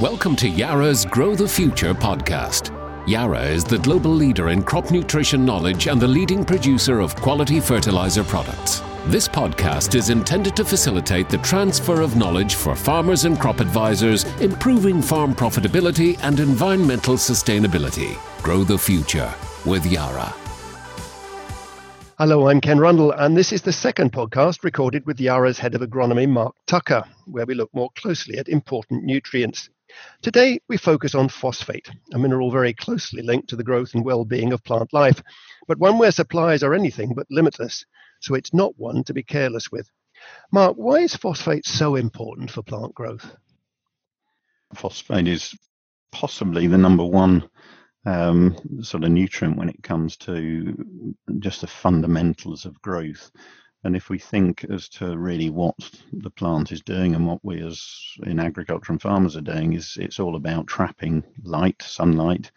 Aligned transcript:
Welcome 0.00 0.36
to 0.36 0.48
Yara's 0.48 1.04
Grow 1.04 1.34
the 1.34 1.48
Future 1.48 1.92
podcast. 1.92 2.70
Yara 3.08 3.42
is 3.42 3.64
the 3.64 3.80
global 3.80 4.12
leader 4.12 4.50
in 4.50 4.62
crop 4.62 4.92
nutrition 4.92 5.44
knowledge 5.44 5.88
and 5.88 6.00
the 6.00 6.06
leading 6.06 6.44
producer 6.44 7.00
of 7.00 7.16
quality 7.16 7.58
fertilizer 7.58 8.22
products. 8.22 8.80
This 9.06 9.26
podcast 9.26 9.96
is 9.96 10.10
intended 10.10 10.54
to 10.54 10.64
facilitate 10.64 11.28
the 11.28 11.38
transfer 11.38 12.00
of 12.00 12.14
knowledge 12.14 12.54
for 12.54 12.76
farmers 12.76 13.24
and 13.24 13.40
crop 13.40 13.58
advisors, 13.58 14.22
improving 14.40 15.02
farm 15.02 15.34
profitability 15.34 16.16
and 16.22 16.38
environmental 16.38 17.14
sustainability. 17.14 18.16
Grow 18.40 18.62
the 18.62 18.78
future 18.78 19.34
with 19.66 19.84
Yara. 19.84 20.32
Hello, 22.18 22.48
I'm 22.48 22.60
Ken 22.60 22.78
Rundle, 22.78 23.10
and 23.10 23.36
this 23.36 23.52
is 23.52 23.62
the 23.62 23.72
second 23.72 24.12
podcast 24.12 24.62
recorded 24.62 25.06
with 25.06 25.18
Yara's 25.18 25.58
head 25.58 25.74
of 25.74 25.80
agronomy, 25.80 26.28
Mark 26.28 26.54
Tucker, 26.68 27.02
where 27.26 27.46
we 27.46 27.54
look 27.54 27.74
more 27.74 27.90
closely 27.96 28.38
at 28.38 28.48
important 28.48 29.02
nutrients. 29.02 29.68
Today, 30.22 30.60
we 30.68 30.76
focus 30.76 31.14
on 31.14 31.28
phosphate, 31.28 31.90
a 32.12 32.18
mineral 32.18 32.50
very 32.50 32.74
closely 32.74 33.22
linked 33.22 33.48
to 33.48 33.56
the 33.56 33.64
growth 33.64 33.94
and 33.94 34.04
well 34.04 34.24
being 34.24 34.52
of 34.52 34.64
plant 34.64 34.92
life, 34.92 35.22
but 35.66 35.78
one 35.78 35.98
where 35.98 36.10
supplies 36.10 36.62
are 36.62 36.74
anything 36.74 37.14
but 37.14 37.26
limitless, 37.30 37.84
so 38.20 38.34
it's 38.34 38.52
not 38.52 38.78
one 38.78 39.04
to 39.04 39.14
be 39.14 39.22
careless 39.22 39.70
with. 39.70 39.90
Mark, 40.52 40.76
why 40.76 40.96
is 40.96 41.14
phosphate 41.14 41.66
so 41.66 41.94
important 41.94 42.50
for 42.50 42.62
plant 42.62 42.94
growth? 42.94 43.36
Phosphate 44.74 45.28
is 45.28 45.54
possibly 46.12 46.66
the 46.66 46.78
number 46.78 47.04
one 47.04 47.48
um, 48.06 48.56
sort 48.82 49.04
of 49.04 49.10
nutrient 49.10 49.56
when 49.56 49.68
it 49.68 49.82
comes 49.82 50.16
to 50.18 50.76
just 51.38 51.60
the 51.60 51.66
fundamentals 51.66 52.64
of 52.64 52.80
growth. 52.82 53.30
And 53.84 53.94
if 53.94 54.10
we 54.10 54.18
think 54.18 54.64
as 54.64 54.88
to 54.90 55.16
really 55.16 55.50
what 55.50 55.76
the 56.12 56.30
plant 56.30 56.72
is 56.72 56.82
doing 56.82 57.14
and 57.14 57.26
what 57.26 57.44
we 57.44 57.62
as 57.62 57.80
in 58.24 58.40
agriculture 58.40 58.92
and 58.92 59.00
farmers 59.00 59.36
are 59.36 59.40
doing 59.40 59.74
is 59.74 59.96
it's 60.00 60.18
all 60.18 60.36
about 60.36 60.66
trapping 60.66 61.22
light, 61.44 61.80
sunlight, 61.80 62.50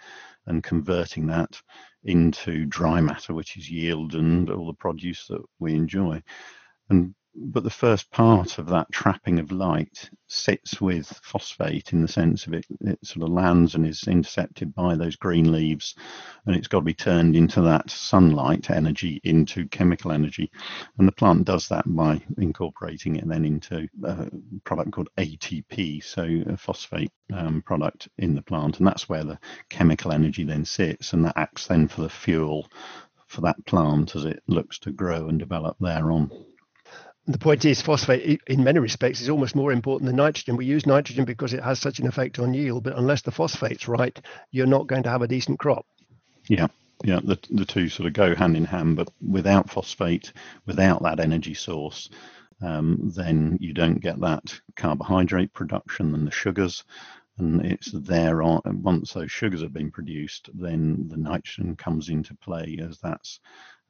and 0.47 0.63
converting 0.63 1.27
that 1.27 1.61
into 2.03 2.65
dry 2.65 2.99
matter, 3.01 3.33
which 3.33 3.55
is 3.55 3.69
yield 3.69 4.15
and 4.15 4.49
all 4.49 4.65
the 4.65 4.73
produce 4.73 5.27
that 5.27 5.41
we 5.59 5.75
enjoy. 5.75 6.21
And 6.89 7.13
but 7.33 7.63
the 7.63 7.69
first 7.69 8.11
part 8.11 8.57
of 8.57 8.67
that 8.67 8.91
trapping 8.91 9.39
of 9.39 9.53
light 9.53 10.09
sits 10.27 10.81
with 10.81 11.07
phosphate 11.23 11.93
in 11.93 12.01
the 12.01 12.07
sense 12.07 12.45
of 12.45 12.53
it, 12.53 12.65
it 12.81 12.99
sort 13.05 13.23
of 13.23 13.33
lands 13.33 13.73
and 13.73 13.85
is 13.87 14.03
intercepted 14.03 14.75
by 14.75 14.95
those 14.95 15.15
green 15.15 15.49
leaves, 15.49 15.95
and 16.45 16.55
it's 16.55 16.67
got 16.67 16.79
to 16.79 16.85
be 16.85 16.93
turned 16.93 17.35
into 17.35 17.61
that 17.61 17.89
sunlight 17.89 18.69
energy 18.69 19.21
into 19.23 19.65
chemical 19.69 20.11
energy. 20.11 20.51
And 20.97 21.07
the 21.07 21.13
plant 21.13 21.45
does 21.45 21.69
that 21.69 21.85
by 21.87 22.21
incorporating 22.37 23.15
it 23.15 23.27
then 23.27 23.45
into 23.45 23.87
a 24.03 24.29
product 24.65 24.91
called 24.91 25.09
ATP, 25.17 26.03
so 26.03 26.23
a 26.51 26.57
phosphate 26.57 27.11
um, 27.33 27.61
product 27.61 28.09
in 28.17 28.35
the 28.35 28.41
plant. 28.41 28.79
And 28.79 28.87
that's 28.87 29.07
where 29.07 29.23
the 29.23 29.39
chemical 29.69 30.11
energy 30.11 30.43
then 30.43 30.65
sits, 30.65 31.13
and 31.13 31.23
that 31.23 31.37
acts 31.37 31.67
then 31.67 31.87
for 31.87 32.01
the 32.01 32.09
fuel 32.09 32.67
for 33.27 33.39
that 33.39 33.65
plant 33.65 34.17
as 34.17 34.25
it 34.25 34.43
looks 34.47 34.77
to 34.79 34.91
grow 34.91 35.29
and 35.29 35.39
develop 35.39 35.77
thereon 35.79 36.29
the 37.27 37.37
point 37.37 37.65
is 37.65 37.81
phosphate 37.81 38.41
in 38.47 38.63
many 38.63 38.79
respects 38.79 39.21
is 39.21 39.29
almost 39.29 39.55
more 39.55 39.71
important 39.71 40.07
than 40.07 40.15
nitrogen. 40.15 40.57
We 40.57 40.65
use 40.65 40.85
nitrogen 40.85 41.25
because 41.25 41.53
it 41.53 41.63
has 41.63 41.79
such 41.79 41.99
an 41.99 42.07
effect 42.07 42.39
on 42.39 42.53
yield 42.53 42.83
but 42.83 42.97
unless 42.97 43.21
the 43.21 43.31
phosphate's 43.31 43.87
right 43.87 44.19
you're 44.51 44.65
not 44.65 44.87
going 44.87 45.03
to 45.03 45.09
have 45.09 45.21
a 45.21 45.27
decent 45.27 45.59
crop. 45.59 45.85
Yeah 46.47 46.67
yeah 47.03 47.19
the, 47.23 47.37
the 47.49 47.65
two 47.65 47.89
sort 47.89 48.07
of 48.07 48.13
go 48.13 48.35
hand 48.35 48.55
in 48.55 48.65
hand 48.65 48.95
but 48.95 49.09
without 49.27 49.69
phosphate 49.69 50.33
without 50.65 51.01
that 51.03 51.19
energy 51.19 51.53
source 51.53 52.09
um, 52.61 53.11
then 53.15 53.57
you 53.59 53.73
don't 53.73 54.01
get 54.01 54.19
that 54.19 54.59
carbohydrate 54.75 55.53
production 55.53 56.13
and 56.13 56.27
the 56.27 56.31
sugars 56.31 56.83
and 57.37 57.65
it's 57.65 57.91
there 57.91 58.43
on 58.43 58.61
once 58.83 59.13
those 59.13 59.31
sugars 59.31 59.61
have 59.61 59.73
been 59.73 59.91
produced 59.91 60.49
then 60.53 61.07
the 61.07 61.17
nitrogen 61.17 61.75
comes 61.75 62.09
into 62.09 62.35
play 62.35 62.77
as 62.81 62.99
that's 62.99 63.39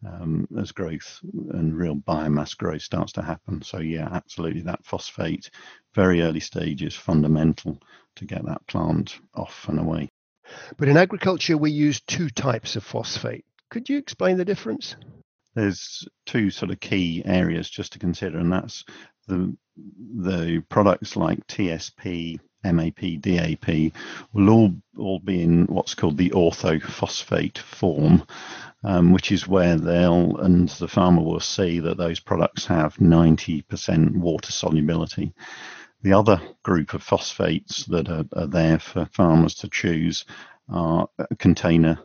um, 0.05 0.47
as 0.57 0.71
growth 0.71 1.19
and 1.51 1.75
real 1.75 1.95
biomass 1.95 2.57
growth 2.57 2.81
starts 2.81 3.13
to 3.13 3.21
happen. 3.21 3.61
So 3.61 3.79
yeah, 3.79 4.07
absolutely, 4.11 4.61
that 4.61 4.85
phosphate, 4.85 5.49
very 5.93 6.21
early 6.21 6.39
stage 6.39 6.83
is 6.83 6.95
fundamental 6.95 7.79
to 8.15 8.25
get 8.25 8.45
that 8.45 8.65
plant 8.67 9.19
off 9.35 9.67
and 9.67 9.79
away. 9.79 10.09
But 10.77 10.89
in 10.89 10.97
agriculture, 10.97 11.57
we 11.57 11.71
use 11.71 12.01
two 12.01 12.29
types 12.29 12.75
of 12.75 12.83
phosphate. 12.83 13.45
Could 13.69 13.89
you 13.89 13.97
explain 13.97 14.37
the 14.37 14.45
difference? 14.45 14.95
There's 15.55 16.07
two 16.25 16.49
sort 16.49 16.71
of 16.71 16.79
key 16.79 17.23
areas 17.25 17.69
just 17.69 17.93
to 17.93 17.99
consider, 17.99 18.37
and 18.37 18.51
that's 18.51 18.83
the 19.27 19.55
the 19.77 20.63
products 20.69 21.15
like 21.15 21.47
TSP 21.47 22.39
MAP, 22.63 23.21
DAP 23.21 23.93
will 24.33 24.49
all, 24.49 24.73
all 24.97 25.19
be 25.19 25.41
in 25.41 25.65
what's 25.65 25.95
called 25.95 26.17
the 26.17 26.29
orthophosphate 26.31 27.57
form, 27.57 28.23
um, 28.83 29.11
which 29.11 29.31
is 29.31 29.47
where 29.47 29.77
they'll, 29.77 30.37
and 30.37 30.69
the 30.69 30.87
farmer 30.87 31.21
will 31.21 31.39
see 31.39 31.79
that 31.79 31.97
those 31.97 32.19
products 32.19 32.65
have 32.65 32.95
90% 32.97 34.15
water 34.15 34.51
solubility. 34.51 35.33
The 36.03 36.13
other 36.13 36.41
group 36.63 36.93
of 36.93 37.03
phosphates 37.03 37.85
that 37.85 38.09
are, 38.09 38.25
are 38.33 38.47
there 38.47 38.79
for 38.79 39.05
farmers 39.13 39.55
to 39.55 39.69
choose 39.69 40.25
are 40.69 41.07
contain 41.37 41.85
a, 41.85 42.01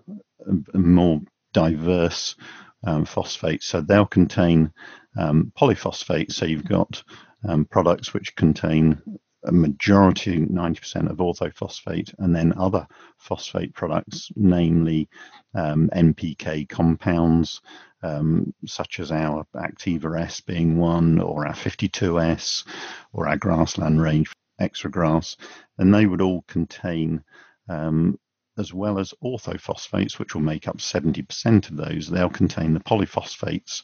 a 0.75 0.79
more 0.79 1.21
diverse 1.53 2.37
um, 2.85 3.05
phosphates. 3.07 3.67
So 3.67 3.81
they'll 3.81 4.07
contain 4.07 4.73
um, 5.17 5.53
polyphosphate. 5.59 6.33
So 6.33 6.45
you've 6.45 6.69
got 6.69 7.03
um, 7.49 7.65
products 7.65 8.13
which 8.13 8.37
contain 8.37 9.01
a 9.47 9.53
majority, 9.53 10.39
90% 10.39 11.11
of 11.11 11.19
orthophosphate, 11.19 12.13
and 12.19 12.35
then 12.35 12.53
other 12.59 12.87
phosphate 13.19 13.75
products, 13.75 14.31
namely 14.37 15.09
um, 15.55 15.89
NPK 15.95 16.69
compounds, 16.69 17.61
um, 18.03 18.53
such 18.67 19.01
as 19.01 19.11
our 19.11 19.47
Actyva 19.55 20.21
S 20.21 20.41
being 20.41 20.79
one, 20.79 21.21
or 21.21 21.47
our 21.47 21.55
52S, 21.55 22.67
or 23.13 23.29
our 23.29 23.37
grassland 23.37 24.01
range 24.01 24.33
extra 24.59 24.91
grass, 24.91 25.37
and 25.79 25.95
they 25.95 26.07
would 26.07 26.21
all 26.21 26.43
contain 26.49 27.23
um, 27.69 28.19
as 28.59 28.73
well 28.73 28.99
as 28.99 29.15
orthophosphates, 29.23 30.19
which 30.19 30.35
will 30.35 30.43
make 30.43 30.67
up 30.67 30.79
70% 30.79 31.71
of 31.71 31.77
those, 31.77 32.09
they'll 32.09 32.31
contain 32.31 32.73
the 32.73 32.81
polyphosphates 32.81 33.83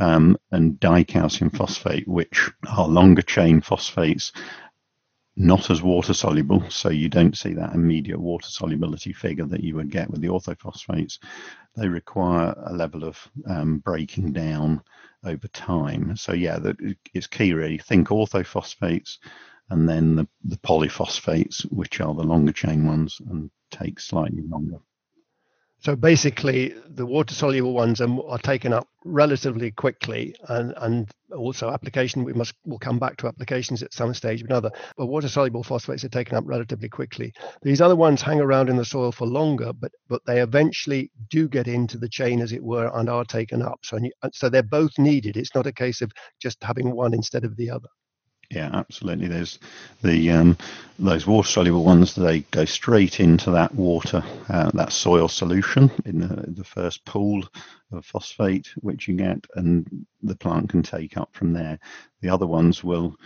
um, 0.00 0.36
and 0.50 0.78
dicalcium 0.80 1.54
phosphate, 1.54 2.06
which 2.06 2.50
are 2.68 2.88
longer 2.88 3.22
chain 3.22 3.60
phosphates 3.60 4.32
not 5.36 5.70
as 5.70 5.82
water 5.82 6.14
soluble, 6.14 6.62
so 6.70 6.90
you 6.90 7.08
don't 7.08 7.36
see 7.36 7.54
that 7.54 7.74
immediate 7.74 8.20
water 8.20 8.48
solubility 8.48 9.12
figure 9.12 9.46
that 9.46 9.64
you 9.64 9.74
would 9.74 9.90
get 9.90 10.10
with 10.10 10.20
the 10.20 10.28
orthophosphates. 10.28 11.18
They 11.76 11.88
require 11.88 12.54
a 12.66 12.72
level 12.72 13.04
of 13.04 13.18
um, 13.48 13.78
breaking 13.78 14.32
down 14.32 14.82
over 15.24 15.48
time. 15.48 16.16
So 16.16 16.32
yeah, 16.32 16.58
it's 17.12 17.26
key 17.26 17.52
really. 17.52 17.78
Think 17.78 18.08
orthophosphates 18.08 19.18
and 19.70 19.88
then 19.88 20.16
the, 20.16 20.28
the 20.44 20.58
polyphosphates, 20.58 21.62
which 21.72 22.00
are 22.00 22.14
the 22.14 22.22
longer 22.22 22.52
chain 22.52 22.86
ones 22.86 23.20
and 23.28 23.50
take 23.70 23.98
slightly 23.98 24.42
longer. 24.42 24.78
So 25.84 25.94
basically, 25.94 26.74
the 26.88 27.04
water 27.04 27.34
soluble 27.34 27.74
ones 27.74 28.00
are, 28.00 28.08
are, 28.26 28.38
taken 28.38 28.72
up 28.72 28.88
relatively 29.04 29.70
quickly, 29.70 30.34
and, 30.48 30.72
and 30.78 31.10
also 31.36 31.68
application. 31.68 32.24
We 32.24 32.32
must 32.32 32.54
we'll 32.64 32.78
come 32.78 32.98
back 32.98 33.18
to 33.18 33.26
applications 33.26 33.82
at 33.82 33.92
some 33.92 34.14
stage 34.14 34.42
or 34.42 34.46
another. 34.46 34.70
But 34.96 35.06
water 35.06 35.28
soluble 35.28 35.62
phosphates 35.62 36.02
are 36.02 36.08
taken 36.08 36.38
up 36.38 36.44
relatively 36.46 36.88
quickly. 36.88 37.34
These 37.60 37.82
other 37.82 37.96
ones 37.96 38.22
hang 38.22 38.40
around 38.40 38.70
in 38.70 38.76
the 38.76 38.84
soil 38.86 39.12
for 39.12 39.26
longer, 39.26 39.74
but 39.74 39.92
but 40.08 40.22
they 40.24 40.40
eventually 40.40 41.10
do 41.28 41.48
get 41.48 41.68
into 41.68 41.98
the 41.98 42.08
chain, 42.08 42.40
as 42.40 42.52
it 42.52 42.64
were, 42.64 42.90
and 42.94 43.10
are 43.10 43.26
taken 43.26 43.60
up. 43.60 43.80
So 43.82 43.98
so 44.32 44.48
they're 44.48 44.62
both 44.62 44.98
needed. 44.98 45.36
It's 45.36 45.54
not 45.54 45.66
a 45.66 45.72
case 45.72 46.00
of 46.00 46.10
just 46.40 46.64
having 46.64 46.96
one 46.96 47.12
instead 47.12 47.44
of 47.44 47.56
the 47.56 47.68
other. 47.68 47.88
Yeah, 48.50 48.70
absolutely. 48.72 49.28
There's 49.28 49.58
the 50.02 50.30
um, 50.30 50.56
those 50.98 51.26
water 51.26 51.48
soluble 51.48 51.84
ones. 51.84 52.14
They 52.14 52.40
go 52.40 52.64
straight 52.64 53.20
into 53.20 53.50
that 53.52 53.74
water, 53.74 54.22
uh, 54.48 54.70
that 54.74 54.92
soil 54.92 55.28
solution 55.28 55.90
in 56.04 56.20
the, 56.20 56.44
the 56.48 56.64
first 56.64 57.04
pool 57.04 57.42
of 57.92 58.04
phosphate 58.04 58.68
which 58.80 59.08
you 59.08 59.16
get, 59.16 59.44
and 59.56 60.06
the 60.22 60.36
plant 60.36 60.68
can 60.70 60.82
take 60.82 61.16
up 61.16 61.30
from 61.32 61.52
there. 61.52 61.78
The 62.20 62.28
other 62.28 62.46
ones 62.46 62.84
will 62.84 63.16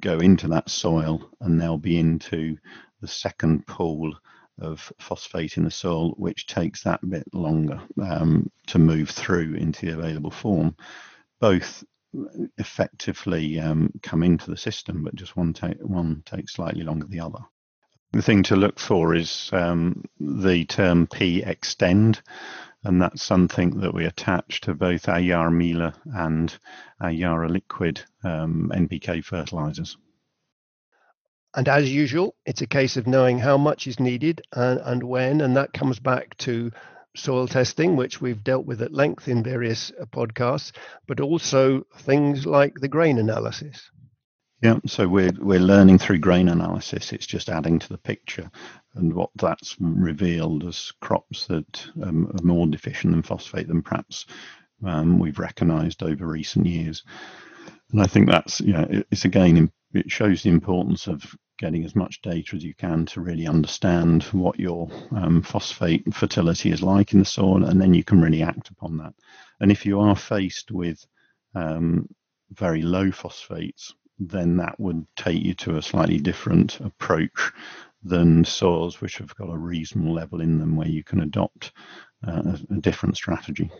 go 0.00 0.18
into 0.18 0.48
that 0.48 0.70
soil, 0.70 1.30
and 1.40 1.60
they'll 1.60 1.78
be 1.78 1.98
into 1.98 2.56
the 3.00 3.08
second 3.08 3.66
pool 3.66 4.14
of 4.60 4.92
phosphate 5.00 5.56
in 5.56 5.64
the 5.64 5.70
soil, 5.70 6.10
which 6.10 6.46
takes 6.46 6.82
that 6.84 7.00
bit 7.08 7.24
longer 7.34 7.80
um, 8.00 8.50
to 8.68 8.78
move 8.78 9.10
through 9.10 9.54
into 9.54 9.86
the 9.86 9.98
available 9.98 10.30
form. 10.30 10.76
Both 11.40 11.82
effectively 12.58 13.58
um, 13.60 13.92
come 14.02 14.22
into 14.22 14.50
the 14.50 14.56
system, 14.56 15.02
but 15.02 15.14
just 15.14 15.36
one 15.36 15.52
take 15.52 15.80
one 15.80 16.22
takes 16.26 16.54
slightly 16.54 16.82
longer 16.82 17.06
than 17.06 17.16
the 17.16 17.24
other. 17.24 17.40
The 18.12 18.22
thing 18.22 18.42
to 18.44 18.56
look 18.56 18.78
for 18.78 19.14
is 19.14 19.48
um, 19.52 20.04
the 20.20 20.66
term 20.66 21.06
P 21.06 21.42
extend, 21.42 22.20
and 22.84 23.00
that's 23.00 23.22
something 23.22 23.80
that 23.80 23.94
we 23.94 24.04
attach 24.04 24.60
to 24.62 24.74
both 24.74 25.08
our 25.08 25.20
Yara 25.20 25.50
Mila 25.50 25.94
and 26.04 26.54
our 27.00 27.10
Yara 27.10 27.48
Liquid 27.48 28.02
um, 28.22 28.70
NPK 28.74 29.24
fertilizers. 29.24 29.96
And 31.54 31.68
as 31.68 31.92
usual, 31.92 32.34
it's 32.46 32.62
a 32.62 32.66
case 32.66 32.96
of 32.96 33.06
knowing 33.06 33.38
how 33.38 33.58
much 33.58 33.86
is 33.86 34.00
needed 34.00 34.42
and, 34.54 34.80
and 34.80 35.02
when, 35.02 35.40
and 35.42 35.56
that 35.56 35.74
comes 35.74 35.98
back 35.98 36.36
to 36.38 36.70
soil 37.16 37.46
testing, 37.46 37.96
which 37.96 38.20
we've 38.20 38.44
dealt 38.44 38.66
with 38.66 38.82
at 38.82 38.92
length 38.92 39.28
in 39.28 39.42
various 39.42 39.92
uh, 40.00 40.04
podcasts, 40.06 40.72
but 41.06 41.20
also 41.20 41.82
things 41.98 42.46
like 42.46 42.74
the 42.80 42.88
grain 42.88 43.18
analysis. 43.18 43.90
Yeah, 44.62 44.78
so 44.86 45.08
we're 45.08 45.32
we're 45.40 45.58
learning 45.58 45.98
through 45.98 46.20
grain 46.20 46.48
analysis. 46.48 47.12
It's 47.12 47.26
just 47.26 47.48
adding 47.48 47.80
to 47.80 47.88
the 47.88 47.98
picture, 47.98 48.48
and 48.94 49.12
what 49.12 49.30
that's 49.34 49.76
revealed 49.80 50.64
as 50.64 50.92
crops 51.00 51.46
that 51.48 51.84
um, 52.00 52.30
are 52.32 52.44
more 52.44 52.68
deficient 52.68 53.12
in 53.12 53.22
phosphate 53.22 53.66
than 53.66 53.82
perhaps 53.82 54.26
um, 54.86 55.18
we've 55.18 55.40
recognised 55.40 56.04
over 56.04 56.26
recent 56.26 56.66
years. 56.66 57.02
And 57.90 58.00
I 58.00 58.06
think 58.06 58.28
that's 58.28 58.60
know 58.72 58.86
it's 59.10 59.24
again 59.24 59.70
it 59.94 60.10
shows 60.10 60.44
the 60.44 60.50
importance 60.50 61.08
of 61.08 61.24
getting 61.62 61.84
as 61.84 61.94
much 61.94 62.20
data 62.22 62.56
as 62.56 62.64
you 62.64 62.74
can 62.74 63.06
to 63.06 63.20
really 63.20 63.46
understand 63.46 64.24
what 64.24 64.58
your 64.58 64.90
um, 65.12 65.40
phosphate 65.40 66.02
fertility 66.12 66.72
is 66.72 66.82
like 66.82 67.12
in 67.12 67.20
the 67.20 67.24
soil, 67.24 67.64
and 67.64 67.80
then 67.80 67.94
you 67.94 68.02
can 68.02 68.20
really 68.20 68.42
act 68.42 68.68
upon 68.68 68.98
that. 68.98 69.14
And 69.60 69.70
if 69.70 69.86
you 69.86 70.00
are 70.00 70.16
faced 70.16 70.72
with 70.72 71.06
um, 71.54 72.08
very 72.50 72.82
low 72.82 73.12
phosphates, 73.12 73.94
then 74.18 74.56
that 74.56 74.78
would 74.78 75.06
take 75.16 75.40
you 75.40 75.54
to 75.54 75.76
a 75.76 75.82
slightly 75.82 76.18
different 76.18 76.80
approach 76.80 77.52
than 78.02 78.44
soils 78.44 79.00
which 79.00 79.18
have 79.18 79.34
got 79.36 79.48
a 79.48 79.56
reasonable 79.56 80.12
level 80.12 80.40
in 80.40 80.58
them 80.58 80.74
where 80.74 80.88
you 80.88 81.04
can 81.04 81.20
adopt 81.20 81.72
uh, 82.26 82.42
a, 82.44 82.74
a 82.74 82.80
different 82.80 83.16
strategy. 83.16 83.70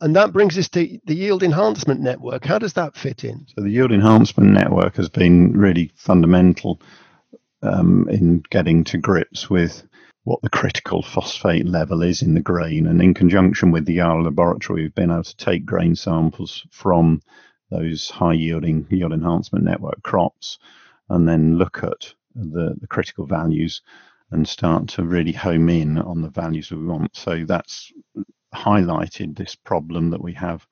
And 0.00 0.16
that 0.16 0.32
brings 0.32 0.58
us 0.58 0.68
to 0.70 1.00
the 1.06 1.14
yield 1.14 1.42
enhancement 1.42 2.00
network. 2.00 2.44
How 2.44 2.58
does 2.58 2.74
that 2.74 2.96
fit 2.96 3.24
in? 3.24 3.46
So 3.56 3.62
the 3.62 3.70
yield 3.70 3.92
enhancement 3.92 4.52
network 4.52 4.96
has 4.96 5.08
been 5.08 5.52
really 5.52 5.92
fundamental 5.96 6.80
um, 7.62 8.08
in 8.10 8.42
getting 8.50 8.84
to 8.84 8.98
grips 8.98 9.50
with 9.50 9.84
what 10.24 10.42
the 10.42 10.50
critical 10.50 11.02
phosphate 11.02 11.66
level 11.66 12.02
is 12.02 12.22
in 12.22 12.34
the 12.34 12.40
grain. 12.40 12.86
And 12.86 13.02
in 13.02 13.14
conjunction 13.14 13.72
with 13.72 13.86
the 13.86 13.94
Yara 13.94 14.22
laboratory, 14.22 14.82
we've 14.82 14.94
been 14.94 15.10
able 15.10 15.24
to 15.24 15.36
take 15.36 15.66
grain 15.66 15.96
samples 15.96 16.66
from 16.70 17.22
those 17.70 18.10
high 18.10 18.34
yielding 18.34 18.86
yield 18.90 19.12
enhancement 19.12 19.64
network 19.64 20.02
crops 20.02 20.58
and 21.10 21.28
then 21.28 21.58
look 21.58 21.80
at 21.82 22.14
the, 22.36 22.76
the 22.80 22.86
critical 22.88 23.26
values 23.26 23.82
and 24.30 24.48
start 24.48 24.88
to 24.88 25.02
really 25.04 25.32
home 25.32 25.68
in 25.70 25.98
on 25.98 26.22
the 26.22 26.30
values 26.30 26.70
we 26.70 26.84
want. 26.84 27.16
So 27.16 27.44
that's 27.46 27.92
highlighted 28.54 29.36
this 29.36 29.54
problem 29.54 30.10
that 30.10 30.22
we 30.22 30.34
have 30.34 30.66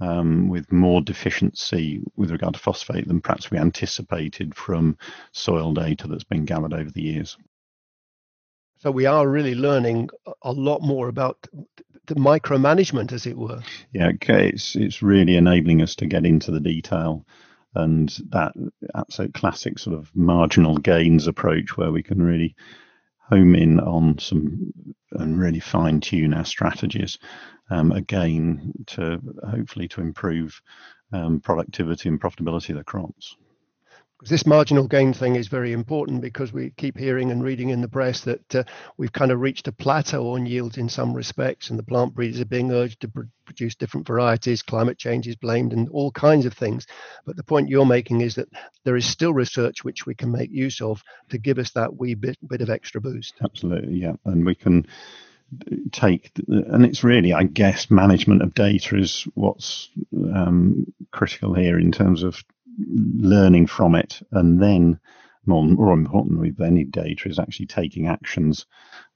um, 0.00 0.48
with 0.48 0.72
more 0.72 1.00
deficiency 1.00 2.00
with 2.16 2.30
regard 2.30 2.54
to 2.54 2.60
phosphate 2.60 3.06
than 3.06 3.20
perhaps 3.20 3.50
we 3.50 3.58
anticipated 3.58 4.54
from 4.54 4.96
soil 5.32 5.72
data 5.72 6.08
that's 6.08 6.24
been 6.24 6.44
gathered 6.44 6.74
over 6.74 6.90
the 6.90 7.02
years. 7.02 7.36
So 8.78 8.90
we 8.90 9.06
are 9.06 9.28
really 9.28 9.54
learning 9.54 10.10
a 10.42 10.50
lot 10.50 10.82
more 10.82 11.06
about 11.06 11.46
the 12.06 12.16
micromanagement, 12.16 13.12
as 13.12 13.26
it 13.26 13.38
were. 13.38 13.62
Yeah, 13.92 14.08
okay. 14.14 14.48
It's 14.48 14.74
it's 14.74 15.02
really 15.02 15.36
enabling 15.36 15.82
us 15.82 15.94
to 15.96 16.06
get 16.06 16.26
into 16.26 16.50
the 16.50 16.58
detail, 16.58 17.24
and 17.76 18.08
that 18.30 18.54
that's 18.92 19.20
a 19.20 19.28
classic 19.28 19.78
sort 19.78 19.96
of 19.96 20.10
marginal 20.16 20.78
gains 20.78 21.28
approach 21.28 21.76
where 21.76 21.92
we 21.92 22.02
can 22.02 22.20
really 22.20 22.56
home 23.28 23.54
in 23.54 23.78
on 23.78 24.18
some 24.18 24.72
and 25.16 25.38
really 25.38 25.60
fine 25.60 26.00
tune 26.00 26.34
our 26.34 26.44
strategies 26.44 27.18
um, 27.70 27.92
again 27.92 28.72
to 28.86 29.20
hopefully 29.48 29.88
to 29.88 30.00
improve 30.00 30.60
um, 31.12 31.40
productivity 31.40 32.08
and 32.08 32.20
profitability 32.20 32.70
of 32.70 32.76
the 32.76 32.84
crops 32.84 33.36
this 34.28 34.46
marginal 34.46 34.86
gain 34.86 35.12
thing 35.12 35.36
is 35.36 35.48
very 35.48 35.72
important 35.72 36.20
because 36.20 36.52
we 36.52 36.70
keep 36.76 36.96
hearing 36.96 37.30
and 37.30 37.42
reading 37.42 37.70
in 37.70 37.80
the 37.80 37.88
press 37.88 38.20
that 38.22 38.54
uh, 38.54 38.62
we've 38.96 39.12
kind 39.12 39.30
of 39.30 39.40
reached 39.40 39.66
a 39.68 39.72
plateau 39.72 40.32
on 40.32 40.46
yields 40.46 40.78
in 40.78 40.88
some 40.88 41.12
respects, 41.12 41.70
and 41.70 41.78
the 41.78 41.82
plant 41.82 42.14
breeders 42.14 42.40
are 42.40 42.46
being 42.46 42.72
urged 42.72 43.00
to 43.00 43.08
pr- 43.08 43.22
produce 43.44 43.74
different 43.74 44.06
varieties. 44.06 44.62
Climate 44.62 44.98
change 44.98 45.26
is 45.26 45.36
blamed, 45.36 45.72
and 45.72 45.88
all 45.88 46.12
kinds 46.12 46.46
of 46.46 46.54
things. 46.54 46.86
But 47.26 47.36
the 47.36 47.42
point 47.42 47.68
you're 47.68 47.86
making 47.86 48.20
is 48.20 48.36
that 48.36 48.48
there 48.84 48.96
is 48.96 49.06
still 49.06 49.34
research 49.34 49.84
which 49.84 50.06
we 50.06 50.14
can 50.14 50.30
make 50.30 50.50
use 50.50 50.80
of 50.80 51.02
to 51.30 51.38
give 51.38 51.58
us 51.58 51.72
that 51.72 51.96
wee 51.96 52.14
bit 52.14 52.38
bit 52.48 52.60
of 52.60 52.70
extra 52.70 53.00
boost. 53.00 53.34
Absolutely, 53.42 53.94
yeah, 53.94 54.14
and 54.24 54.46
we 54.46 54.54
can 54.54 54.86
take 55.90 56.30
and 56.48 56.86
it's 56.86 57.04
really 57.04 57.34
i 57.34 57.42
guess 57.42 57.90
management 57.90 58.40
of 58.40 58.54
data 58.54 58.96
is 58.96 59.28
what's 59.34 59.90
um, 60.34 60.90
critical 61.10 61.52
here 61.52 61.78
in 61.78 61.92
terms 61.92 62.22
of 62.22 62.42
learning 62.78 63.66
from 63.66 63.94
it, 63.94 64.20
and 64.32 64.60
then 64.60 65.00
more, 65.46 65.64
more 65.64 65.92
importantly 65.92 66.50
with 66.50 66.60
any 66.60 66.84
data 66.84 67.28
is 67.28 67.38
actually 67.38 67.66
taking 67.66 68.06
actions 68.06 68.66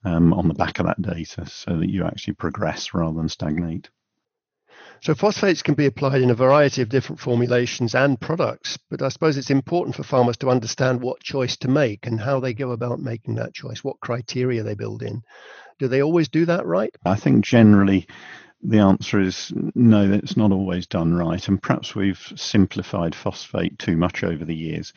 um, 0.05 0.33
on 0.33 0.49
the 0.49 0.55
back 0.55 0.79
of 0.79 0.87
that 0.87 1.01
data 1.01 1.47
so 1.47 1.79
that 1.79 1.91
you 1.91 2.05
actually 2.05 2.35
progress 2.35 2.95
rather 2.95 3.17
than 3.17 3.29
stagnate. 3.29 3.89
So 5.03 5.15
phosphates 5.15 5.63
can 5.63 5.75
be 5.75 5.87
applied 5.87 6.23
in 6.23 6.31
a 6.31 6.35
variety 6.35 6.81
of 6.83 6.89
different 6.89 7.21
formulations 7.21 7.95
and 7.95 8.21
products, 8.21 8.79
but 8.91 9.03
I 9.03 9.09
suppose 9.09 9.37
it's 9.37 9.51
important 9.51 9.95
for 9.95 10.03
farmers 10.03 10.39
to 10.39 10.49
understand 10.49 11.03
what 11.03 11.21
choice 11.21 11.57
to 11.59 11.69
make 11.69 12.07
and 12.07 12.21
how 12.21 12.41
they 12.41 12.55
go 12.55 12.73
about 12.73 13.01
making 13.01 13.35
that 13.35 13.55
choice, 13.55 13.85
what 13.85 14.01
criteria 14.01 14.63
they 14.63 14.75
build 14.75 15.03
in. 15.03 15.23
Do 15.79 15.89
they 15.89 16.03
always 16.03 16.29
do 16.29 16.47
that 16.47 16.67
right? 16.67 16.95
I 17.05 17.17
think 17.17 17.45
generally 17.45 18.09
the 18.63 18.79
answer 18.79 19.21
is 19.21 19.53
no, 19.75 20.11
it's 20.11 20.37
not 20.37 20.53
always 20.53 20.87
done 20.87 21.15
right. 21.15 21.47
And 21.49 21.63
perhaps 21.63 21.95
we've 21.95 22.33
simplified 22.37 23.15
phosphate 23.15 23.79
too 23.79 23.97
much 23.97 24.25
over 24.25 24.45
the 24.45 24.55
years. 24.55 24.93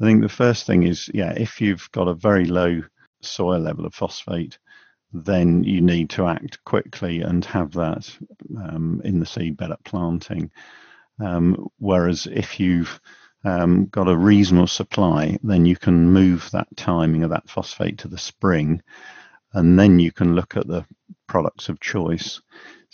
I 0.00 0.04
think 0.04 0.22
the 0.22 0.28
first 0.28 0.66
thing 0.66 0.84
is, 0.84 1.10
yeah, 1.12 1.32
if 1.32 1.60
you've 1.60 1.90
got 1.92 2.08
a 2.08 2.14
very 2.14 2.44
low 2.46 2.82
soil 3.20 3.60
level 3.60 3.86
of 3.86 3.94
phosphate, 3.94 4.58
then 5.12 5.62
you 5.62 5.80
need 5.80 6.10
to 6.10 6.26
act 6.26 6.64
quickly 6.64 7.20
and 7.20 7.44
have 7.44 7.72
that 7.72 8.10
um, 8.56 9.00
in 9.04 9.20
the 9.20 9.26
seedbed 9.26 9.70
at 9.70 9.84
planting. 9.84 10.50
Um, 11.20 11.68
whereas 11.78 12.26
if 12.26 12.58
you've 12.58 13.00
um, 13.44 13.86
got 13.86 14.08
a 14.08 14.16
reasonable 14.16 14.66
supply, 14.66 15.38
then 15.42 15.66
you 15.66 15.76
can 15.76 16.12
move 16.12 16.50
that 16.52 16.68
timing 16.76 17.24
of 17.24 17.30
that 17.30 17.48
phosphate 17.48 17.98
to 17.98 18.08
the 18.08 18.18
spring, 18.18 18.82
and 19.52 19.78
then 19.78 19.98
you 19.98 20.12
can 20.12 20.34
look 20.34 20.56
at 20.56 20.66
the 20.66 20.86
products 21.26 21.68
of 21.68 21.80
choice. 21.80 22.40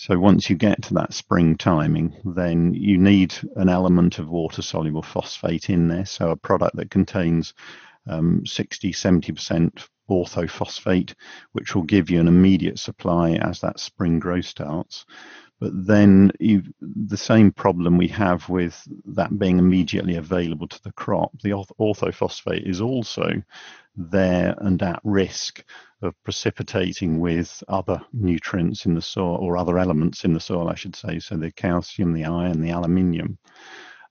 So 0.00 0.16
once 0.16 0.48
you 0.48 0.54
get 0.54 0.80
to 0.84 0.94
that 0.94 1.12
spring 1.12 1.56
timing, 1.56 2.14
then 2.24 2.72
you 2.72 2.96
need 2.98 3.34
an 3.56 3.68
element 3.68 4.20
of 4.20 4.28
water 4.28 4.62
soluble 4.62 5.02
phosphate 5.02 5.70
in 5.70 5.88
there. 5.88 6.06
So 6.06 6.30
a 6.30 6.36
product 6.36 6.76
that 6.76 6.92
contains 6.92 7.52
um, 8.06 8.46
60, 8.46 8.92
70% 8.92 9.88
orthophosphate, 10.08 11.14
which 11.50 11.74
will 11.74 11.82
give 11.82 12.10
you 12.10 12.20
an 12.20 12.28
immediate 12.28 12.78
supply 12.78 13.32
as 13.32 13.60
that 13.60 13.80
spring 13.80 14.20
growth 14.20 14.46
starts. 14.46 15.04
But 15.60 15.86
then 15.86 16.30
you, 16.38 16.62
the 16.80 17.16
same 17.16 17.50
problem 17.50 17.98
we 17.98 18.08
have 18.08 18.48
with 18.48 18.86
that 19.06 19.38
being 19.38 19.58
immediately 19.58 20.16
available 20.16 20.68
to 20.68 20.82
the 20.84 20.92
crop, 20.92 21.32
the 21.42 21.50
orthophosphate 21.50 22.68
is 22.68 22.80
also 22.80 23.42
there 23.96 24.54
and 24.58 24.80
at 24.82 25.00
risk 25.02 25.64
of 26.02 26.14
precipitating 26.22 27.18
with 27.18 27.64
other 27.66 28.00
nutrients 28.12 28.86
in 28.86 28.94
the 28.94 29.02
soil 29.02 29.36
or 29.36 29.56
other 29.56 29.78
elements 29.78 30.24
in 30.24 30.32
the 30.32 30.40
soil, 30.40 30.68
I 30.68 30.76
should 30.76 30.94
say. 30.94 31.18
So 31.18 31.36
the 31.36 31.50
calcium, 31.50 32.12
the 32.12 32.24
iron, 32.24 32.60
the 32.60 32.70
aluminium. 32.70 33.38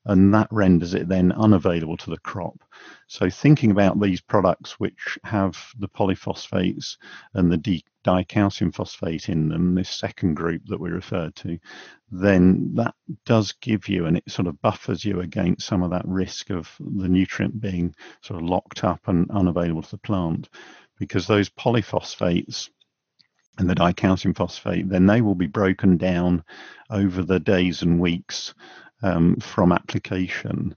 And 0.09 0.33
that 0.33 0.47
renders 0.51 0.93
it 0.93 1.09
then 1.09 1.33
unavailable 1.33 1.97
to 1.97 2.09
the 2.09 2.19
crop. 2.19 2.63
So, 3.07 3.29
thinking 3.29 3.71
about 3.71 3.99
these 3.99 4.21
products 4.21 4.79
which 4.79 5.19
have 5.25 5.57
the 5.79 5.89
polyphosphates 5.89 6.95
and 7.33 7.51
the 7.51 7.57
di- 7.57 7.83
dicalcium 8.05 8.73
phosphate 8.73 9.27
in 9.27 9.49
them, 9.49 9.75
this 9.75 9.89
second 9.89 10.35
group 10.35 10.61
that 10.67 10.79
we 10.79 10.91
referred 10.91 11.35
to, 11.35 11.59
then 12.09 12.73
that 12.75 12.95
does 13.25 13.51
give 13.59 13.89
you 13.89 14.05
and 14.05 14.15
it 14.15 14.31
sort 14.31 14.47
of 14.47 14.61
buffers 14.61 15.03
you 15.03 15.19
against 15.19 15.67
some 15.67 15.83
of 15.83 15.91
that 15.91 16.07
risk 16.07 16.51
of 16.51 16.73
the 16.79 17.09
nutrient 17.09 17.59
being 17.59 17.93
sort 18.21 18.41
of 18.41 18.47
locked 18.47 18.85
up 18.85 19.09
and 19.09 19.29
unavailable 19.31 19.81
to 19.81 19.91
the 19.91 19.97
plant 19.97 20.47
because 20.97 21.27
those 21.27 21.49
polyphosphates 21.49 22.69
and 23.57 23.69
the 23.69 23.75
dicalcium 23.75 24.35
phosphate, 24.35 24.87
then 24.87 25.05
they 25.05 25.19
will 25.19 25.35
be 25.35 25.47
broken 25.47 25.97
down 25.97 26.43
over 26.89 27.23
the 27.23 27.39
days 27.39 27.81
and 27.81 27.99
weeks 27.99 28.53
um, 29.03 29.35
from 29.37 29.71
application 29.71 30.75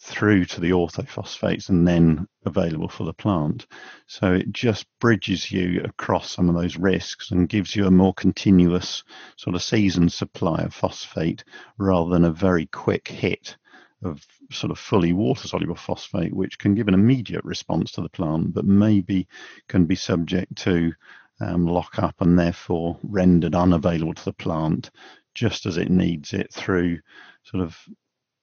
through 0.00 0.44
to 0.44 0.60
the 0.60 0.70
orthophosphates 0.70 1.68
and 1.68 1.86
then 1.86 2.26
available 2.44 2.88
for 2.88 3.04
the 3.04 3.12
plant. 3.12 3.66
So 4.06 4.34
it 4.34 4.52
just 4.52 4.86
bridges 5.00 5.50
you 5.50 5.82
across 5.84 6.30
some 6.30 6.48
of 6.48 6.54
those 6.54 6.76
risks 6.76 7.30
and 7.30 7.48
gives 7.48 7.74
you 7.74 7.86
a 7.86 7.90
more 7.90 8.14
continuous 8.14 9.02
sort 9.36 9.56
of 9.56 9.62
season 9.62 10.08
supply 10.08 10.58
of 10.62 10.74
phosphate 10.74 11.44
rather 11.78 12.10
than 12.10 12.24
a 12.24 12.32
very 12.32 12.66
quick 12.66 13.08
hit 13.08 13.56
of 14.04 14.24
sort 14.52 14.70
of 14.70 14.78
fully 14.78 15.12
water 15.12 15.48
soluble 15.48 15.74
phosphate, 15.74 16.32
which 16.32 16.58
can 16.58 16.74
give 16.74 16.86
an 16.86 16.94
immediate 16.94 17.44
response 17.44 17.90
to 17.92 18.00
the 18.00 18.08
plant, 18.08 18.54
but 18.54 18.64
maybe 18.64 19.26
can 19.66 19.86
be 19.86 19.96
subject 19.96 20.54
to 20.54 20.92
um, 21.40 21.66
lock 21.66 21.98
up 21.98 22.14
and 22.20 22.38
therefore 22.38 22.98
rendered 23.02 23.54
unavailable 23.54 24.14
to 24.14 24.24
the 24.24 24.32
plant 24.32 24.90
just 25.38 25.66
as 25.66 25.76
it 25.76 25.88
needs 25.88 26.32
it 26.32 26.52
through 26.52 26.98
sort 27.44 27.62
of 27.62 27.78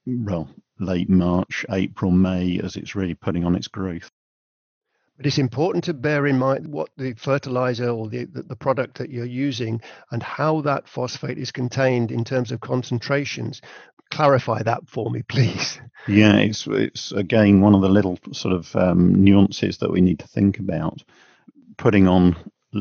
well, 0.08 0.50
late 0.80 1.10
March, 1.10 1.66
April, 1.70 2.12
May, 2.12 2.60
as 2.64 2.76
it's 2.76 2.96
really 2.96 3.16
putting 3.16 3.44
on 3.44 3.56
its 3.56 3.68
growth. 3.68 4.10
But 5.18 5.26
it's 5.26 5.38
important 5.38 5.86
to 5.86 5.94
bear 5.94 6.28
in 6.28 6.38
mind 6.38 6.68
what 6.68 6.90
the 6.98 7.14
fertilizer 7.14 7.90
or 7.90 8.10
the, 8.10 8.26
the, 8.26 8.56
product 8.56 8.98
that 8.98 9.10
you're 9.10 9.26
using 9.26 9.82
and 10.12 10.22
how 10.22 10.62
that 10.62 10.90
phosphate 10.90 11.38
is 11.38 11.52
contained 11.52 12.12
in 12.12 12.26
terms 12.26 12.52
of 12.52 12.60
concentrations. 12.60 13.62
Clarify 14.12 14.64
that 14.64 14.88
for 14.88 15.10
me, 15.10 15.22
please. 15.28 15.80
Yeah, 16.08 16.38
it's, 16.38 16.68
it's 16.68 17.12
again 17.14 17.62
one 17.62 17.74
of 17.74 17.82
the 17.82 17.90
little 17.90 18.20
sort 18.34 18.54
of 18.54 18.76
um, 18.76 19.24
nuances 19.24 19.78
that 19.78 19.92
we 19.92 20.02
need 20.02 20.20
to 20.20 20.28
think 20.28 20.60
about. 20.60 21.02
Putting 21.78 22.08
on 22.08 22.36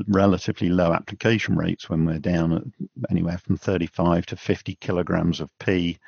relatively 0.09 0.69
low 0.69 0.93
application 0.93 1.57
rates 1.57 1.89
when 1.89 2.05
we're 2.05 2.19
down 2.19 2.53
at 2.53 2.84
anywhere 3.11 3.39
from 3.39 3.57
35 3.57 4.27
to 4.27 4.37
50 4.37 4.77
kilograms 4.77 5.41
of 5.41 5.51
P 5.59 5.99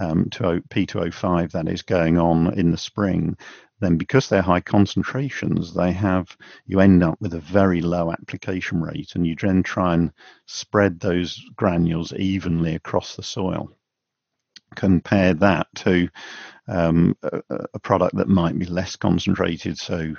um, 0.00 0.28
to 0.30 0.62
P2O5 0.68 1.52
that 1.52 1.68
is 1.68 1.82
going 1.82 2.18
on 2.18 2.54
in 2.54 2.70
the 2.70 2.78
spring, 2.78 3.36
then 3.80 3.96
because 3.96 4.28
they're 4.28 4.42
high 4.42 4.60
concentrations, 4.60 5.74
they 5.74 5.92
have 5.92 6.36
you 6.66 6.80
end 6.80 7.02
up 7.02 7.20
with 7.20 7.34
a 7.34 7.40
very 7.40 7.80
low 7.80 8.10
application 8.10 8.80
rate, 8.80 9.14
and 9.14 9.26
you 9.26 9.36
then 9.36 9.62
try 9.62 9.94
and 9.94 10.12
spread 10.46 10.98
those 11.00 11.40
granules 11.56 12.12
evenly 12.12 12.74
across 12.74 13.16
the 13.16 13.22
soil. 13.22 13.70
Compare 14.74 15.34
that 15.34 15.68
to 15.76 16.08
um, 16.66 17.16
a, 17.22 17.40
a, 17.74 17.78
product 17.78 18.16
that 18.16 18.28
might 18.28 18.58
be 18.58 18.66
less 18.66 18.96
concentrated. 18.96 19.78
So 19.78 20.14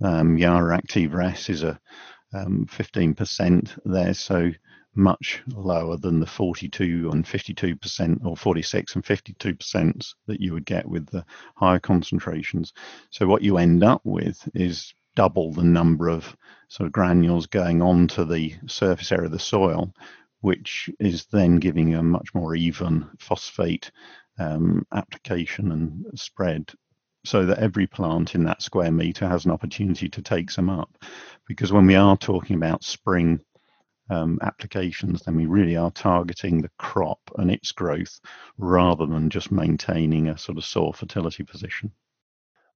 um, 0.00 0.38
Yara 0.38 0.80
Actyva 0.80 1.32
S 1.32 1.48
is 1.48 1.64
a 1.64 1.80
um, 2.32 2.66
15% 2.70 3.78
there, 3.84 4.14
so 4.14 4.50
much 4.94 5.42
lower 5.48 5.96
than 5.96 6.20
the 6.20 6.26
42 6.26 7.10
and 7.12 7.24
52% 7.24 8.24
or 8.24 8.36
46 8.36 8.94
and 8.94 9.04
52% 9.04 10.14
that 10.26 10.40
you 10.40 10.52
would 10.52 10.66
get 10.66 10.88
with 10.88 11.06
the 11.06 11.24
higher 11.54 11.78
concentrations. 11.78 12.72
So 13.10 13.26
what 13.26 13.42
you 13.42 13.58
end 13.58 13.84
up 13.84 14.00
with 14.04 14.48
is 14.54 14.92
double 15.14 15.52
the 15.52 15.64
number 15.64 16.08
of 16.08 16.36
sort 16.68 16.86
of 16.86 16.92
granules 16.92 17.46
going 17.46 17.82
onto 17.82 18.24
the 18.24 18.54
surface 18.66 19.10
area 19.12 19.26
of 19.26 19.32
the 19.32 19.38
soil, 19.38 19.92
which 20.40 20.90
is 21.00 21.26
then 21.26 21.56
giving 21.56 21.94
a 21.94 22.02
much 22.02 22.34
more 22.34 22.54
even 22.54 23.08
phosphate 23.18 23.90
um, 24.38 24.86
application 24.92 25.72
and 25.72 26.18
spread 26.18 26.72
so 27.24 27.44
that 27.44 27.58
every 27.58 27.86
plant 27.86 28.34
in 28.34 28.44
that 28.44 28.62
square 28.62 28.92
meter 28.92 29.28
has 29.28 29.44
an 29.44 29.50
opportunity 29.50 30.08
to 30.08 30.22
take 30.22 30.50
some 30.50 30.70
up. 30.70 30.96
Because 31.46 31.72
when 31.72 31.86
we 31.86 31.94
are 31.94 32.16
talking 32.16 32.56
about 32.56 32.84
spring 32.84 33.40
um, 34.10 34.38
applications, 34.42 35.22
then 35.22 35.36
we 35.36 35.46
really 35.46 35.76
are 35.76 35.90
targeting 35.90 36.60
the 36.60 36.70
crop 36.78 37.20
and 37.36 37.50
its 37.50 37.72
growth 37.72 38.20
rather 38.56 39.06
than 39.06 39.30
just 39.30 39.52
maintaining 39.52 40.28
a 40.28 40.38
sort 40.38 40.58
of 40.58 40.64
soil 40.64 40.92
fertility 40.92 41.42
position. 41.42 41.92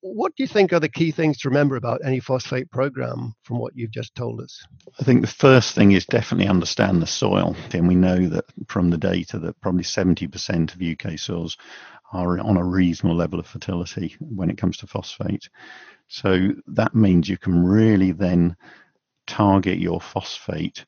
What 0.04 0.34
do 0.34 0.42
you 0.42 0.48
think 0.48 0.72
are 0.72 0.80
the 0.80 0.88
key 0.88 1.12
things 1.12 1.38
to 1.38 1.48
remember 1.48 1.76
about 1.76 2.00
any 2.04 2.18
phosphate 2.18 2.68
program 2.72 3.34
from 3.44 3.58
what 3.58 3.76
you've 3.76 3.92
just 3.92 4.16
told 4.16 4.40
us? 4.40 4.60
I 4.98 5.04
think 5.04 5.20
the 5.20 5.28
first 5.28 5.76
thing 5.76 5.92
is 5.92 6.06
definitely 6.06 6.48
understand 6.48 7.00
the 7.00 7.06
soil. 7.06 7.54
And 7.72 7.86
we 7.86 7.94
know 7.94 8.26
that 8.26 8.46
from 8.66 8.90
the 8.90 8.98
data 8.98 9.38
that 9.38 9.60
probably 9.60 9.84
70% 9.84 10.74
of 10.74 11.12
UK 11.12 11.20
soils 11.20 11.56
are 12.12 12.40
on 12.40 12.56
a 12.56 12.64
reasonable 12.64 13.16
level 13.16 13.38
of 13.38 13.46
fertility 13.46 14.16
when 14.18 14.50
it 14.50 14.58
comes 14.58 14.76
to 14.78 14.88
phosphate. 14.88 15.48
So 16.08 16.48
that 16.66 16.96
means 16.96 17.28
you 17.28 17.38
can 17.38 17.64
really 17.64 18.10
then 18.10 18.56
target 19.28 19.78
your 19.78 20.00
phosphate 20.00 20.84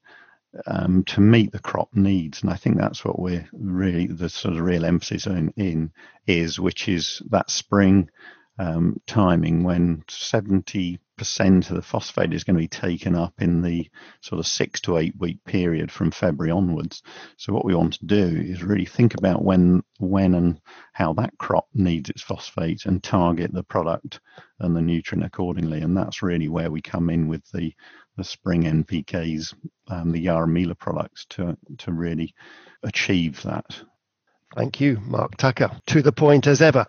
um, 0.66 1.04
to 1.04 1.20
meet 1.20 1.52
the 1.52 1.58
crop 1.58 1.88
needs. 1.94 2.42
And 2.42 2.50
I 2.50 2.56
think 2.56 2.78
that's 2.78 3.04
what 3.04 3.18
we're 3.18 3.48
really 3.52 4.06
the 4.06 4.28
sort 4.28 4.54
of 4.54 4.60
real 4.60 4.84
emphasis 4.84 5.26
in, 5.26 5.52
in 5.56 5.92
is, 6.26 6.58
which 6.58 6.88
is 6.88 7.22
that 7.30 7.50
spring 7.50 8.10
um, 8.58 9.00
timing 9.06 9.62
when 9.64 10.04
70% 10.08 10.98
of 11.20 11.76
the 11.76 11.82
phosphate 11.82 12.34
is 12.34 12.44
going 12.44 12.56
to 12.56 12.62
be 12.62 12.68
taken 12.68 13.14
up 13.14 13.34
in 13.40 13.62
the 13.62 13.88
sort 14.20 14.40
of 14.40 14.46
six 14.46 14.80
to 14.82 14.98
eight 14.98 15.14
week 15.18 15.38
period 15.44 15.90
from 15.92 16.10
February 16.10 16.50
onwards. 16.50 17.02
So 17.36 17.52
what 17.52 17.64
we 17.64 17.74
want 17.74 17.94
to 17.94 18.06
do 18.06 18.24
is 18.24 18.62
really 18.62 18.86
think 18.86 19.14
about 19.14 19.44
when, 19.44 19.82
when 19.98 20.34
and 20.34 20.60
how 20.92 21.12
that 21.14 21.38
crop 21.38 21.68
needs 21.74 22.10
its 22.10 22.22
phosphate 22.22 22.86
and 22.86 23.02
target 23.02 23.52
the 23.52 23.62
product 23.62 24.20
and 24.60 24.76
the 24.76 24.82
nutrient 24.82 25.24
accordingly. 25.24 25.80
And 25.80 25.96
that's 25.96 26.22
really 26.22 26.48
where 26.48 26.70
we 26.70 26.82
come 26.82 27.10
in 27.10 27.28
with 27.28 27.44
the 27.52 27.72
the 28.16 28.24
spring 28.24 28.62
NPKs, 28.62 29.54
um, 29.88 30.12
the 30.12 30.24
Yaramila 30.26 30.78
products 30.78 31.26
to, 31.30 31.56
to 31.78 31.92
really 31.92 32.32
achieve 32.84 33.42
that. 33.42 33.64
Thank 34.54 34.80
you, 34.80 34.98
Mark 35.00 35.36
Tucker. 35.36 35.70
To 35.88 36.02
the 36.02 36.12
point 36.12 36.46
as 36.46 36.62
ever. 36.62 36.86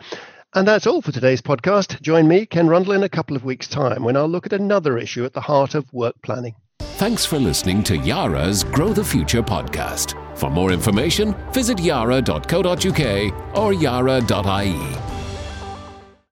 And 0.56 0.66
that's 0.66 0.88
all 0.88 1.02
for 1.02 1.12
today's 1.12 1.42
podcast. 1.42 2.02
Join 2.02 2.30
me, 2.30 2.46
Ken 2.46 2.68
Rundle, 2.68 2.94
in 2.94 3.04
a 3.04 3.10
couple 3.10 3.36
of 3.36 3.44
weeks' 3.44 3.68
time 3.68 4.04
when 4.04 4.16
I'll 4.16 4.30
look 4.30 4.46
at 4.46 4.54
another 4.54 4.98
issue 4.98 5.26
at 5.26 5.34
the 5.34 5.42
heart 5.42 5.76
of 5.76 5.92
work 5.94 6.16
planning. 6.24 6.56
Thanks 6.80 7.26
for 7.26 7.38
listening 7.38 7.84
to 7.84 7.98
Yara's 7.98 8.64
Grow 8.64 8.94
the 8.94 9.04
Future 9.04 9.44
podcast. 9.44 10.16
For 10.38 10.50
more 10.50 10.72
information, 10.72 11.36
visit 11.52 11.78
yara.co.uk 11.80 13.58
or 13.58 13.74
yara.ie. 13.74 15.05